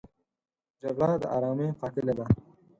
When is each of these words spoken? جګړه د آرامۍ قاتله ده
جګړه 0.81 1.13
د 1.21 1.25
آرامۍ 1.35 1.67
قاتله 1.79 2.13
ده 2.17 2.25